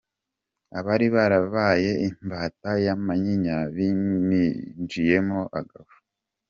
Abari 0.79 1.07
barabaye 1.15 1.91
imbata 2.07 2.71
ya 2.85 2.95
Manyinya 3.05 3.57
biminjiyemo 3.75 5.39
agafu. 5.59 5.97